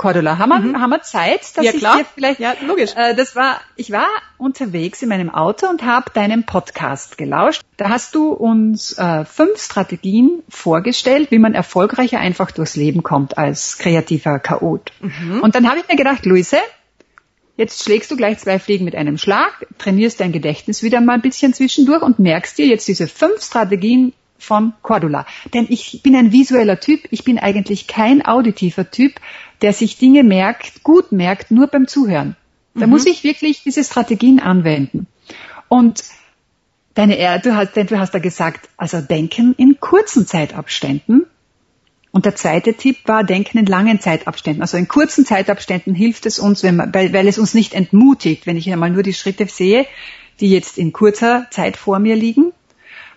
Cordula, 0.00 0.38
haben 0.38 0.48
wir, 0.48 0.60
mhm. 0.60 0.80
haben 0.80 0.88
wir 0.88 1.02
Zeit, 1.02 1.58
dass 1.58 1.62
ja, 1.62 1.72
klar. 1.72 1.96
ich 1.96 2.06
dir 2.06 2.08
vielleicht, 2.14 2.40
ja, 2.40 2.54
logisch. 2.66 2.92
Äh, 2.96 3.14
das 3.14 3.36
war, 3.36 3.60
ich 3.76 3.90
war 3.90 4.06
unterwegs 4.38 5.02
in 5.02 5.10
meinem 5.10 5.28
Auto 5.28 5.66
und 5.66 5.84
habe 5.84 6.10
deinen 6.14 6.46
Podcast 6.46 7.18
gelauscht. 7.18 7.60
Da 7.76 7.90
hast 7.90 8.14
du 8.14 8.32
uns 8.32 8.96
äh, 8.96 9.26
fünf 9.26 9.62
Strategien 9.62 10.42
vorgestellt, 10.48 11.30
wie 11.30 11.38
man 11.38 11.52
erfolgreicher 11.52 12.18
einfach 12.18 12.50
durchs 12.50 12.76
Leben 12.76 13.02
kommt 13.02 13.36
als 13.36 13.76
kreativer 13.76 14.38
Chaot. 14.38 14.90
Mhm. 15.00 15.42
Und 15.42 15.54
dann 15.54 15.68
habe 15.68 15.80
ich 15.80 15.86
mir 15.86 15.96
gedacht, 15.96 16.24
Luise, 16.24 16.56
jetzt 17.58 17.84
schlägst 17.84 18.10
du 18.10 18.16
gleich 18.16 18.38
zwei 18.38 18.58
Fliegen 18.58 18.86
mit 18.86 18.96
einem 18.96 19.18
Schlag, 19.18 19.66
trainierst 19.76 20.18
dein 20.18 20.32
Gedächtnis 20.32 20.82
wieder 20.82 21.02
mal 21.02 21.12
ein 21.12 21.20
bisschen 21.20 21.52
zwischendurch 21.52 22.00
und 22.00 22.18
merkst 22.18 22.56
dir 22.56 22.66
jetzt 22.66 22.88
diese 22.88 23.06
fünf 23.06 23.42
Strategien 23.42 24.14
von 24.40 24.72
Cordula. 24.82 25.26
Denn 25.54 25.66
ich 25.68 26.00
bin 26.02 26.16
ein 26.16 26.32
visueller 26.32 26.80
Typ, 26.80 27.06
ich 27.10 27.24
bin 27.24 27.38
eigentlich 27.38 27.86
kein 27.86 28.24
auditiver 28.24 28.90
Typ, 28.90 29.20
der 29.62 29.72
sich 29.72 29.98
Dinge 29.98 30.24
merkt, 30.24 30.82
gut 30.82 31.12
merkt, 31.12 31.50
nur 31.50 31.66
beim 31.66 31.86
Zuhören. 31.86 32.36
Da 32.74 32.86
mhm. 32.86 32.92
muss 32.92 33.06
ich 33.06 33.24
wirklich 33.24 33.62
diese 33.62 33.84
Strategien 33.84 34.40
anwenden. 34.40 35.06
Und 35.68 36.04
deine, 36.94 37.40
du 37.40 37.54
hast, 37.54 37.76
du 37.76 37.98
hast 37.98 38.14
da 38.14 38.18
gesagt, 38.18 38.68
also 38.76 39.00
denken 39.00 39.54
in 39.56 39.78
kurzen 39.80 40.26
Zeitabständen. 40.26 41.26
Und 42.12 42.24
der 42.24 42.34
zweite 42.34 42.74
Tipp 42.74 42.96
war, 43.04 43.22
denken 43.22 43.58
in 43.58 43.66
langen 43.66 44.00
Zeitabständen. 44.00 44.62
Also 44.62 44.76
in 44.76 44.88
kurzen 44.88 45.24
Zeitabständen 45.24 45.94
hilft 45.94 46.26
es 46.26 46.40
uns, 46.40 46.62
man, 46.64 46.92
weil, 46.92 47.12
weil 47.12 47.28
es 47.28 47.38
uns 47.38 47.54
nicht 47.54 47.72
entmutigt, 47.72 48.46
wenn 48.46 48.56
ich 48.56 48.70
einmal 48.72 48.90
nur 48.90 49.04
die 49.04 49.14
Schritte 49.14 49.46
sehe, 49.46 49.86
die 50.40 50.50
jetzt 50.50 50.78
in 50.78 50.92
kurzer 50.92 51.46
Zeit 51.50 51.76
vor 51.76 51.98
mir 52.00 52.16
liegen. 52.16 52.52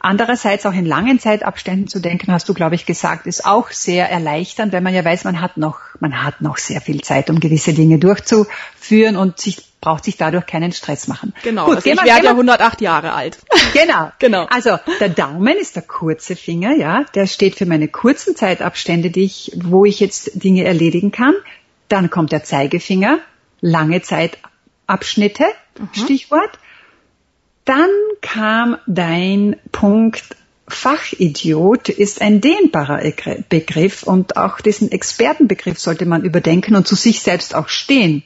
Andererseits 0.06 0.66
auch 0.66 0.74
in 0.74 0.86
langen 0.86 1.18
Zeitabständen 1.18 1.88
zu 1.88 2.02
denken, 2.02 2.34
hast 2.34 2.50
du, 2.50 2.54
glaube 2.54 2.76
ich, 2.76 2.86
gesagt, 2.86 3.26
ist 3.26 3.46
auch 3.46 3.72
sehr 3.72 4.10
erleichternd, 4.10 4.74
weil 4.74 4.82
man 4.82 4.94
ja 4.94 5.06
weiß, 5.06 5.24
man 5.24 5.40
hat 5.40 5.56
noch, 5.56 5.80
man 6.02 6.24
hat 6.24 6.42
noch 6.42 6.58
sehr 6.58 6.82
viel 6.82 7.00
Zeit, 7.00 7.30
um 7.30 7.40
gewisse 7.40 7.74
Dinge 7.74 8.00
durchzuführen 8.00 9.16
und 9.16 9.40
sich 9.40 9.64
braucht 9.80 10.04
sich 10.04 10.18
dadurch 10.18 10.46
keinen 10.46 10.74
Stress 10.74 11.08
machen. 11.08 11.34
Genau, 11.42 11.68
Gut, 11.68 11.78
also 11.78 11.90
ich 11.90 12.04
werde 12.04 12.26
ja 12.26 12.32
108 12.32 12.82
Jahre 12.82 13.14
alt. 13.14 13.38
Genau, 13.74 14.12
genau. 14.20 14.46
Also 14.50 14.78
der 15.00 15.10
Daumen 15.10 15.58
ist 15.58 15.78
der 15.78 15.84
kurze 15.84 16.36
Finger, 16.36 16.76
ja, 16.76 17.06
der 17.16 17.26
steht 17.26 17.56
für 17.56 17.66
meine 17.66 17.88
kurzen 17.88 18.36
Zeitabstände, 18.36 19.10
die 19.10 19.24
ich, 19.24 19.52
wo 19.56 19.84
ich 19.86 20.00
jetzt 20.00 20.44
Dinge 20.44 20.66
erledigen 20.66 21.12
kann. 21.12 21.34
Dann 21.88 22.10
kommt 22.10 22.34
der 22.34 22.44
Zeigefinger, 22.44 23.20
lange 23.62 24.02
Zeitabschnitte, 24.02 25.46
mhm. 25.80 25.90
Stichwort. 25.94 26.60
Dann 27.66 27.90
kam 28.22 28.78
dein 28.88 29.56
Punkt 29.72 30.36
Fachidiot 30.68 31.90
ist 31.90 32.22
ein 32.22 32.42
dehnbarer 32.42 33.02
Begriff 33.50 34.04
und 34.04 34.38
auch 34.38 34.62
diesen 34.62 34.92
Expertenbegriff 34.92 35.80
sollte 35.80 36.06
man 36.06 36.24
überdenken 36.24 36.76
und 36.76 36.88
zu 36.88 36.96
sich 36.96 37.20
selbst 37.20 37.54
auch 37.54 37.68
stehen 37.68 38.24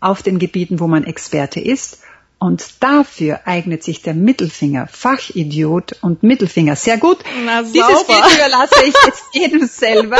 auf 0.00 0.22
den 0.22 0.38
Gebieten, 0.38 0.80
wo 0.80 0.86
man 0.86 1.04
Experte 1.04 1.60
ist. 1.60 2.00
Und 2.38 2.82
dafür 2.82 3.46
eignet 3.46 3.82
sich 3.82 4.02
der 4.02 4.14
Mittelfinger, 4.14 4.86
Fachidiot 4.86 5.96
und 6.02 6.22
Mittelfinger 6.22 6.76
sehr 6.76 6.98
gut. 6.98 7.18
Na, 7.44 7.62
Dieses 7.62 8.04
Bild 8.04 8.34
überlasse 8.34 8.84
ich 8.84 8.94
jetzt 9.06 9.24
jedem 9.32 9.66
selber. 9.66 10.18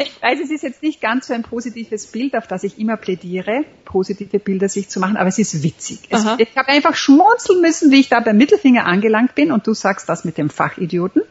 Ich 0.00 0.22
weiß, 0.22 0.40
es 0.42 0.50
ist 0.50 0.62
jetzt 0.62 0.82
nicht 0.82 1.00
ganz 1.00 1.26
so 1.26 1.34
ein 1.34 1.42
positives 1.42 2.06
Bild, 2.06 2.36
auf 2.36 2.46
das 2.46 2.64
ich 2.64 2.78
immer 2.78 2.96
plädiere, 2.96 3.64
positive 3.84 4.38
Bilder 4.38 4.68
sich 4.68 4.88
zu 4.88 5.00
machen, 5.00 5.16
aber 5.16 5.28
es 5.28 5.38
ist 5.38 5.62
witzig. 5.62 6.00
Es, 6.08 6.24
ich 6.38 6.56
habe 6.56 6.68
einfach 6.68 6.94
schmunzeln 6.94 7.60
müssen, 7.60 7.90
wie 7.90 8.00
ich 8.00 8.08
da 8.08 8.20
beim 8.20 8.36
Mittelfinger 8.36 8.86
angelangt 8.86 9.34
bin 9.34 9.52
und 9.52 9.66
du 9.66 9.74
sagst 9.74 10.08
das 10.08 10.24
mit 10.24 10.38
dem 10.38 10.50
Fachidioten. 10.50 11.22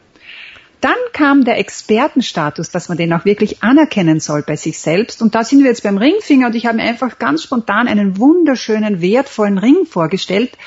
Dann 0.80 0.96
kam 1.12 1.44
der 1.44 1.58
Expertenstatus, 1.58 2.70
dass 2.70 2.88
man 2.88 2.98
den 2.98 3.12
auch 3.12 3.24
wirklich 3.24 3.62
anerkennen 3.62 4.18
soll 4.18 4.42
bei 4.42 4.56
sich 4.56 4.80
selbst. 4.80 5.22
Und 5.22 5.36
da 5.36 5.44
sind 5.44 5.60
wir 5.60 5.66
jetzt 5.66 5.84
beim 5.84 5.96
Ringfinger 5.96 6.48
und 6.48 6.56
ich 6.56 6.66
habe 6.66 6.78
mir 6.78 6.82
einfach 6.82 7.20
ganz 7.20 7.44
spontan 7.44 7.86
einen 7.86 8.18
wunderschönen, 8.18 9.00
wertvollen 9.00 9.58
Ring 9.58 9.86
vorgestellt, 9.86 10.58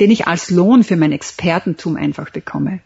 den 0.00 0.10
ich 0.10 0.26
als 0.26 0.48
Lohn 0.50 0.82
für 0.82 0.96
mein 0.96 1.12
Expertentum 1.12 1.96
einfach 1.96 2.30
bekomme. 2.30 2.80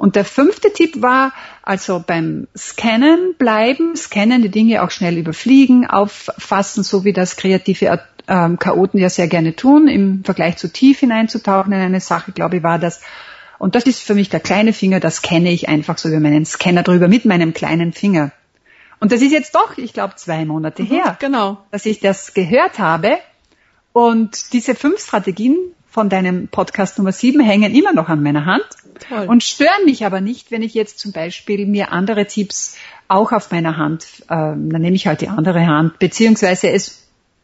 Und 0.00 0.16
der 0.16 0.24
fünfte 0.24 0.72
Tipp 0.72 1.02
war 1.02 1.34
also 1.62 2.02
beim 2.04 2.48
Scannen 2.56 3.34
bleiben, 3.36 3.94
scannen, 3.94 4.40
die 4.40 4.48
Dinge 4.48 4.82
auch 4.82 4.90
schnell 4.90 5.18
überfliegen, 5.18 5.86
auffassen, 5.86 6.82
so 6.82 7.04
wie 7.04 7.12
das 7.12 7.36
kreative 7.36 8.00
ähm, 8.26 8.58
Chaoten 8.58 8.98
ja 8.98 9.10
sehr 9.10 9.28
gerne 9.28 9.54
tun, 9.56 9.88
im 9.88 10.24
Vergleich 10.24 10.56
zu 10.56 10.72
tief 10.72 11.00
hineinzutauchen 11.00 11.74
in 11.74 11.80
eine 11.80 12.00
Sache, 12.00 12.32
glaube 12.32 12.56
ich, 12.56 12.62
war 12.62 12.78
das. 12.78 13.02
Und 13.58 13.74
das 13.74 13.84
ist 13.84 14.00
für 14.00 14.14
mich 14.14 14.30
der 14.30 14.40
kleine 14.40 14.72
Finger, 14.72 15.00
das 15.00 15.20
kenne 15.20 15.52
ich 15.52 15.68
einfach 15.68 15.98
so 15.98 16.08
über 16.08 16.20
meinen 16.20 16.46
Scanner 16.46 16.82
drüber 16.82 17.06
mit 17.06 17.26
meinem 17.26 17.52
kleinen 17.52 17.92
Finger. 17.92 18.32
Und 19.00 19.12
das 19.12 19.20
ist 19.20 19.32
jetzt 19.32 19.54
doch, 19.54 19.76
ich 19.76 19.92
glaube, 19.92 20.14
zwei 20.16 20.46
Monate 20.46 20.82
mhm, 20.82 20.86
her, 20.86 21.18
genau. 21.20 21.58
dass 21.72 21.84
ich 21.84 22.00
das 22.00 22.32
gehört 22.32 22.78
habe. 22.78 23.18
Und 23.92 24.54
diese 24.54 24.74
fünf 24.74 25.02
Strategien 25.02 25.58
von 25.90 26.08
deinem 26.08 26.48
Podcast 26.48 26.96
Nummer 26.96 27.12
sieben 27.12 27.40
hängen 27.40 27.74
immer 27.74 27.92
noch 27.92 28.08
an 28.08 28.22
meiner 28.22 28.46
Hand 28.46 28.64
Toll. 29.10 29.26
und 29.26 29.44
stören 29.44 29.84
mich 29.84 30.06
aber 30.06 30.22
nicht, 30.22 30.50
wenn 30.50 30.62
ich 30.62 30.72
jetzt 30.72 30.98
zum 30.98 31.12
Beispiel 31.12 31.66
mir 31.66 31.92
andere 31.92 32.26
Tipps 32.26 32.76
auch 33.08 33.32
auf 33.32 33.50
meiner 33.50 33.76
Hand, 33.76 34.06
ähm, 34.30 34.70
dann 34.72 34.80
nehme 34.80 34.96
ich 34.96 35.06
halt 35.06 35.20
die 35.20 35.28
andere 35.28 35.66
Hand, 35.66 35.98
beziehungsweise 35.98 36.70
es 36.70 37.00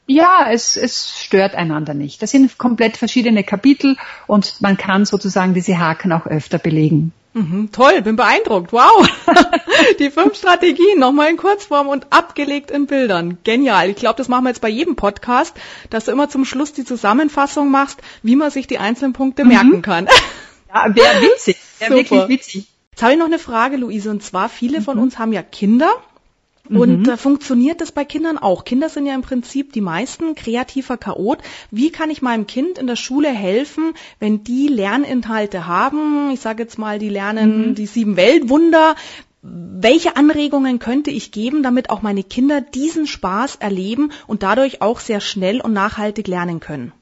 ja, 0.09 0.47
es, 0.51 0.77
es 0.77 1.19
stört 1.19 1.57
einander 1.57 1.93
nicht. 1.93 2.23
Das 2.23 2.31
sind 2.31 2.59
komplett 2.59 2.97
verschiedene 2.97 3.43
Kapitel 3.43 3.97
und 4.29 4.61
man 4.61 4.77
kann 4.77 5.05
sozusagen 5.05 5.53
diese 5.53 5.79
Haken 5.81 6.13
auch 6.13 6.27
öfter 6.27 6.59
belegen. 6.59 7.13
Mhm, 7.37 7.71
toll, 7.71 8.01
bin 8.01 8.17
beeindruckt. 8.17 8.73
Wow. 8.73 9.07
Die 9.99 10.11
fünf 10.11 10.37
Strategien 10.37 10.99
nochmal 10.99 11.31
in 11.31 11.37
Kurzform 11.37 11.89
und 11.89 12.07
abgelegt 12.11 12.71
in 12.71 12.87
Bildern. 12.87 13.39
Genial. 13.45 13.91
Ich 13.91 13.97
glaube, 13.97 14.17
das 14.17 14.29
machen 14.29 14.45
wir 14.45 14.51
jetzt 14.51 14.63
bei 14.63 14.71
jedem 14.71 14.97
Podcast, 14.97 15.55
dass 15.91 16.07
du 16.07 16.13
immer 16.13 16.31
zum 16.31 16.47
Schluss 16.47 16.73
die 16.73 16.85
Zusammenfassung 16.85 17.71
machst, 17.71 18.01
wie 18.23 18.37
man 18.37 18.51
sich 18.51 18.67
die 18.67 18.79
einzelnen 18.79 19.13
Punkte 19.13 19.43
mhm. 19.43 19.51
merken 19.51 19.83
kann. 19.83 20.09
Wäre 20.85 21.23
witzig. 21.23 21.57
Wäre 21.79 21.95
wirklich 21.95 22.29
witzig. 22.29 22.67
Jetzt 22.91 23.03
habe 23.03 23.13
ich 23.13 23.19
noch 23.19 23.27
eine 23.27 23.39
Frage, 23.39 23.77
Luise, 23.77 24.11
und 24.11 24.23
zwar 24.23 24.49
viele 24.49 24.81
von 24.81 24.97
mhm. 24.97 25.03
uns 25.03 25.19
haben 25.19 25.33
ja 25.33 25.43
Kinder 25.43 25.91
und 26.69 27.07
mhm. 27.07 27.09
äh, 27.09 27.17
funktioniert 27.17 27.81
das 27.81 27.93
bei 27.93 28.05
Kindern 28.05 28.39
auch? 28.39 28.65
Kinder 28.65 28.89
sind 28.89 29.07
ja 29.07 29.15
im 29.15 29.23
Prinzip 29.23 29.73
die 29.73 29.81
meisten 29.81 30.35
kreativer 30.35 30.97
Chaot. 30.97 31.39
Wie 31.71 31.91
kann 31.91 32.11
ich 32.11 32.23
meinem 32.23 32.47
Kind 32.47 32.79
in 32.79 32.87
der 32.87 32.97
Schule 32.97 33.29
helfen, 33.29 33.95
wenn 34.19 34.45
die 34.45 34.69
Lerninhalte 34.69 35.67
haben? 35.67 36.31
Ich 36.33 36.41
sage 36.41 36.63
jetzt 36.63 36.79
mal, 36.79 36.99
die 36.99 37.09
lernen 37.09 37.71
mhm. 37.71 37.75
die 37.75 37.87
sieben 37.87 38.17
Weltwunder. 38.17 38.97
Welche 39.43 40.17
Anregungen 40.17 40.79
könnte 40.81 41.11
ich 41.11 41.31
geben, 41.31 41.63
damit 41.63 41.91
auch 41.91 42.03
meine 42.03 42.25
Kinder 42.25 42.61
diesen 42.61 43.07
Spaß 43.07 43.57
erleben 43.57 44.11
und 44.27 44.43
dadurch 44.43 44.83
auch 44.83 44.99
sehr 44.99 45.21
schnell 45.21 45.61
und 45.61 45.73
nachhaltig 45.73 46.27
lernen 46.27 46.59
können? 46.59 46.93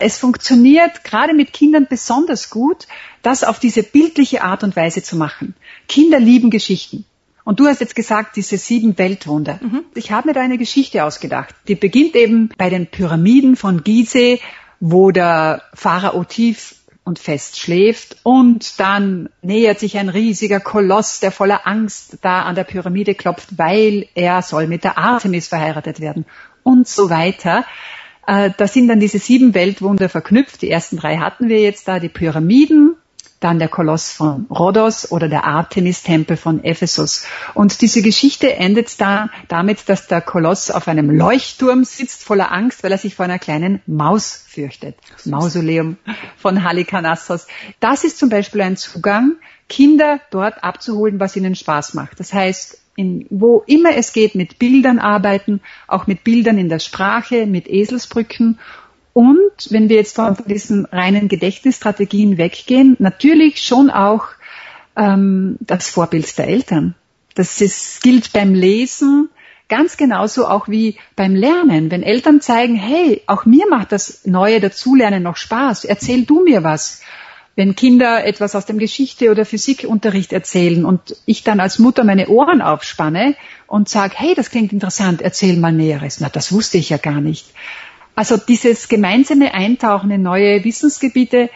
Es 0.00 0.18
funktioniert 0.18 1.04
gerade 1.04 1.34
mit 1.34 1.52
Kindern 1.52 1.86
besonders 1.88 2.50
gut, 2.50 2.86
das 3.22 3.44
auf 3.44 3.58
diese 3.58 3.82
bildliche 3.82 4.42
Art 4.42 4.64
und 4.64 4.74
Weise 4.74 5.02
zu 5.02 5.16
machen. 5.16 5.54
Kinder 5.88 6.18
lieben 6.18 6.50
Geschichten. 6.50 7.04
Und 7.44 7.60
du 7.60 7.66
hast 7.66 7.80
jetzt 7.80 7.96
gesagt, 7.96 8.36
diese 8.36 8.58
sieben 8.58 8.96
Weltwunder. 8.98 9.58
Mhm. 9.62 9.84
Ich 9.94 10.12
habe 10.12 10.28
mir 10.28 10.34
da 10.34 10.40
eine 10.40 10.58
Geschichte 10.58 11.04
ausgedacht. 11.04 11.54
Die 11.68 11.74
beginnt 11.74 12.14
eben 12.14 12.50
bei 12.56 12.70
den 12.70 12.86
Pyramiden 12.86 13.56
von 13.56 13.82
Gizeh, 13.82 14.40
wo 14.78 15.10
der 15.10 15.62
Pharao 15.74 16.24
tief 16.24 16.76
und 17.04 17.18
fest 17.18 17.58
schläft 17.58 18.18
und 18.22 18.78
dann 18.78 19.28
nähert 19.42 19.80
sich 19.80 19.98
ein 19.98 20.08
riesiger 20.08 20.60
Koloss, 20.60 21.20
der 21.20 21.32
voller 21.32 21.66
Angst 21.66 22.18
da 22.22 22.42
an 22.42 22.54
der 22.54 22.64
Pyramide 22.64 23.14
klopft, 23.14 23.58
weil 23.58 24.06
er 24.14 24.42
soll 24.42 24.66
mit 24.66 24.84
der 24.84 24.96
Artemis 24.96 25.48
verheiratet 25.48 26.00
werden 26.00 26.24
und 26.62 26.86
so 26.86 27.10
weiter. 27.10 27.64
Äh, 28.30 28.52
da 28.56 28.68
sind 28.68 28.86
dann 28.86 29.00
diese 29.00 29.18
sieben 29.18 29.54
Weltwunder 29.54 30.08
verknüpft. 30.08 30.62
Die 30.62 30.70
ersten 30.70 30.96
drei 30.96 31.16
hatten 31.16 31.48
wir 31.48 31.60
jetzt 31.60 31.88
da, 31.88 31.98
die 31.98 32.08
Pyramiden, 32.08 32.94
dann 33.40 33.58
der 33.58 33.66
Koloss 33.66 34.12
von 34.12 34.46
Rhodos 34.48 35.10
oder 35.10 35.28
der 35.28 35.46
Artemis-Tempel 35.46 36.36
von 36.36 36.62
Ephesus. 36.62 37.26
Und 37.54 37.80
diese 37.80 38.02
Geschichte 38.02 38.54
endet 38.54 39.00
da 39.00 39.30
damit, 39.48 39.88
dass 39.88 40.06
der 40.06 40.20
Koloss 40.20 40.70
auf 40.70 40.86
einem 40.86 41.10
Leuchtturm 41.10 41.82
sitzt 41.82 42.22
voller 42.22 42.52
Angst, 42.52 42.84
weil 42.84 42.92
er 42.92 42.98
sich 42.98 43.16
vor 43.16 43.24
einer 43.24 43.40
kleinen 43.40 43.82
Maus 43.86 44.44
fürchtet. 44.46 44.94
Mausoleum 45.24 45.96
von 46.36 46.62
Halikarnassos. 46.62 47.48
Das 47.80 48.04
ist 48.04 48.16
zum 48.16 48.28
Beispiel 48.28 48.60
ein 48.60 48.76
Zugang, 48.76 49.38
Kinder 49.68 50.20
dort 50.30 50.62
abzuholen, 50.62 51.18
was 51.18 51.34
ihnen 51.34 51.56
Spaß 51.56 51.94
macht. 51.94 52.20
Das 52.20 52.32
heißt, 52.32 52.78
in, 53.00 53.26
wo 53.30 53.62
immer 53.66 53.96
es 53.96 54.12
geht, 54.12 54.34
mit 54.34 54.58
Bildern 54.58 54.98
arbeiten, 54.98 55.60
auch 55.86 56.06
mit 56.06 56.24
Bildern 56.24 56.58
in 56.58 56.68
der 56.68 56.78
Sprache, 56.78 57.46
mit 57.46 57.68
Eselsbrücken 57.68 58.58
und 59.12 59.70
wenn 59.70 59.88
wir 59.88 59.96
jetzt 59.96 60.16
von 60.16 60.36
diesen 60.46 60.86
reinen 60.86 61.28
Gedächtnisstrategien 61.28 62.38
weggehen, 62.38 62.96
natürlich 62.98 63.62
schon 63.62 63.90
auch 63.90 64.26
ähm, 64.96 65.56
das 65.60 65.88
Vorbild 65.88 66.38
der 66.38 66.48
Eltern. 66.48 66.94
Das 67.34 67.60
ist, 67.60 68.02
gilt 68.02 68.32
beim 68.32 68.54
Lesen 68.54 69.28
ganz 69.68 69.96
genauso 69.96 70.46
auch 70.46 70.68
wie 70.68 70.96
beim 71.16 71.34
Lernen. 71.34 71.90
Wenn 71.90 72.02
Eltern 72.02 72.40
zeigen, 72.40 72.74
hey, 72.76 73.22
auch 73.26 73.44
mir 73.46 73.68
macht 73.68 73.92
das 73.92 74.26
neue 74.26 74.60
Dazulernen 74.60 75.22
noch 75.22 75.36
Spaß, 75.36 75.84
erzähl 75.84 76.24
du 76.24 76.42
mir 76.42 76.64
was. 76.64 77.02
Wenn 77.56 77.74
Kinder 77.74 78.24
etwas 78.24 78.54
aus 78.54 78.64
dem 78.64 78.78
Geschichte- 78.78 79.30
oder 79.30 79.44
Physikunterricht 79.44 80.32
erzählen 80.32 80.84
und 80.84 81.16
ich 81.26 81.42
dann 81.42 81.60
als 81.60 81.78
Mutter 81.78 82.04
meine 82.04 82.28
Ohren 82.28 82.62
aufspanne 82.62 83.34
und 83.66 83.88
sage, 83.88 84.14
hey, 84.16 84.34
das 84.34 84.50
klingt 84.50 84.72
interessant, 84.72 85.20
erzähl 85.20 85.56
mal 85.56 85.72
Näheres. 85.72 86.20
Na, 86.20 86.28
das 86.28 86.52
wusste 86.52 86.78
ich 86.78 86.90
ja 86.90 86.96
gar 86.96 87.20
nicht. 87.20 87.46
Also 88.14 88.36
dieses 88.36 88.88
gemeinsame 88.88 89.54
Eintauchen 89.54 90.10
in 90.10 90.22
neue 90.22 90.64
Wissensgebiete 90.64 91.50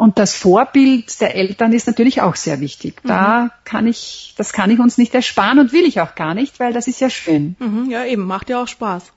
und 0.00 0.18
das 0.18 0.34
Vorbild 0.34 1.20
der 1.20 1.34
Eltern 1.34 1.74
ist 1.74 1.86
natürlich 1.86 2.22
auch 2.22 2.34
sehr 2.34 2.60
wichtig. 2.60 3.02
Da 3.04 3.42
mhm. 3.42 3.50
kann 3.64 3.86
ich, 3.86 4.32
das 4.38 4.54
kann 4.54 4.70
ich 4.70 4.78
uns 4.78 4.96
nicht 4.96 5.14
ersparen 5.14 5.58
und 5.58 5.74
will 5.74 5.84
ich 5.84 6.00
auch 6.00 6.14
gar 6.14 6.32
nicht, 6.32 6.58
weil 6.58 6.72
das 6.72 6.86
ist 6.86 7.00
ja 7.00 7.10
schön. 7.10 7.54
Mhm, 7.58 7.90
ja, 7.90 8.06
eben, 8.06 8.24
macht 8.24 8.48
ja 8.48 8.62
auch 8.62 8.66
Spaß. 8.66 9.12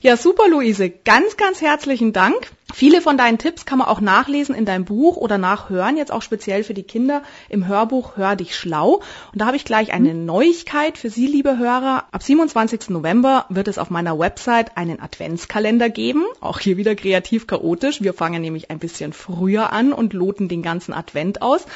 Ja, 0.00 0.16
super, 0.16 0.48
Luise. 0.48 0.88
Ganz, 0.88 1.36
ganz 1.36 1.60
herzlichen 1.60 2.14
Dank. 2.14 2.50
Viele 2.74 3.00
von 3.00 3.16
deinen 3.16 3.38
Tipps 3.38 3.64
kann 3.64 3.78
man 3.78 3.86
auch 3.86 4.00
nachlesen 4.00 4.52
in 4.52 4.64
deinem 4.64 4.84
Buch 4.84 5.16
oder 5.16 5.38
nachhören, 5.38 5.96
jetzt 5.96 6.12
auch 6.12 6.22
speziell 6.22 6.64
für 6.64 6.74
die 6.74 6.82
Kinder 6.82 7.22
im 7.48 7.68
Hörbuch 7.68 8.16
Hör 8.16 8.34
dich 8.34 8.56
schlau. 8.56 9.02
Und 9.32 9.40
da 9.40 9.46
habe 9.46 9.56
ich 9.56 9.64
gleich 9.64 9.92
eine 9.92 10.12
mhm. 10.12 10.26
Neuigkeit 10.26 10.98
für 10.98 11.08
Sie, 11.08 11.28
liebe 11.28 11.58
Hörer. 11.58 12.06
Ab 12.10 12.24
27. 12.24 12.90
November 12.90 13.46
wird 13.50 13.68
es 13.68 13.78
auf 13.78 13.90
meiner 13.90 14.18
Website 14.18 14.76
einen 14.76 15.00
Adventskalender 15.00 15.90
geben. 15.90 16.24
Auch 16.40 16.58
hier 16.58 16.76
wieder 16.76 16.96
kreativ 16.96 17.46
chaotisch. 17.46 18.02
Wir 18.02 18.12
fangen 18.12 18.42
nämlich 18.42 18.68
ein 18.68 18.80
bisschen 18.80 19.12
früher 19.12 19.72
an 19.72 19.92
und 19.92 20.12
loten 20.12 20.48
den 20.48 20.62
ganzen 20.62 20.92
Advent 20.92 21.42
aus. 21.42 21.66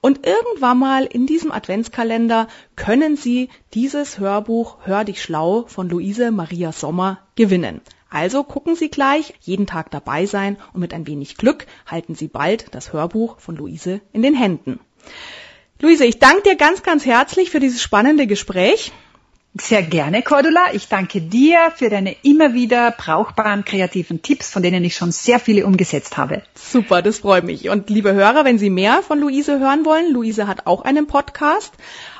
Und 0.00 0.26
irgendwann 0.26 0.78
mal 0.78 1.04
in 1.04 1.26
diesem 1.26 1.52
Adventskalender 1.52 2.48
können 2.74 3.16
Sie 3.16 3.50
dieses 3.74 4.18
Hörbuch 4.18 4.78
Hör 4.84 5.04
dich 5.04 5.22
schlau 5.22 5.66
von 5.66 5.90
Luise 5.90 6.30
Maria 6.30 6.72
Sommer 6.72 7.18
gewinnen. 7.36 7.82
Also 8.10 8.42
gucken 8.42 8.74
Sie 8.74 8.90
gleich, 8.90 9.34
jeden 9.40 9.66
Tag 9.66 9.90
dabei 9.90 10.26
sein 10.26 10.56
und 10.72 10.80
mit 10.80 10.94
ein 10.94 11.06
wenig 11.06 11.36
Glück 11.36 11.66
halten 11.86 12.14
Sie 12.14 12.28
bald 12.28 12.74
das 12.74 12.92
Hörbuch 12.92 13.38
von 13.38 13.56
Luise 13.56 14.00
in 14.12 14.22
den 14.22 14.34
Händen. 14.34 14.80
Luise, 15.80 16.04
ich 16.04 16.18
danke 16.18 16.42
dir 16.42 16.56
ganz, 16.56 16.82
ganz 16.82 17.04
herzlich 17.04 17.50
für 17.50 17.60
dieses 17.60 17.82
spannende 17.82 18.26
Gespräch. 18.26 18.92
Sehr 19.54 19.82
gerne, 19.82 20.22
Cordula. 20.22 20.66
Ich 20.72 20.88
danke 20.88 21.20
dir 21.20 21.72
für 21.74 21.88
deine 21.88 22.14
immer 22.22 22.54
wieder 22.54 22.92
brauchbaren 22.92 23.64
kreativen 23.64 24.22
Tipps, 24.22 24.50
von 24.50 24.62
denen 24.62 24.84
ich 24.84 24.94
schon 24.94 25.10
sehr 25.10 25.40
viele 25.40 25.66
umgesetzt 25.66 26.16
habe. 26.16 26.42
Super, 26.54 27.02
das 27.02 27.20
freut 27.20 27.44
mich. 27.44 27.68
Und 27.68 27.90
liebe 27.90 28.12
Hörer, 28.12 28.44
wenn 28.44 28.58
Sie 28.58 28.70
mehr 28.70 29.02
von 29.02 29.18
Luise 29.18 29.58
hören 29.58 29.84
wollen, 29.84 30.12
Luise 30.12 30.46
hat 30.46 30.66
auch 30.66 30.82
einen 30.82 31.06
Podcast, 31.06 31.72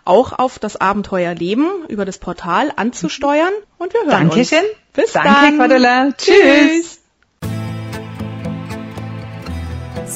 auch 0.04 0.32
auf 0.38 0.58
das 0.58 0.76
Abenteuer 0.76 1.34
Leben 1.34 1.68
über 1.88 2.04
das 2.04 2.18
Portal 2.18 2.72
anzusteuern. 2.74 3.52
Und 3.76 3.92
wir 3.92 4.00
hören 4.00 4.28
Dankeschön. 4.28 4.60
uns. 4.60 4.68
Bis 4.94 5.12
Danke, 5.12 5.28
dann. 5.28 5.58
Cordula. 5.58 6.12
Tschüss. 6.16 6.97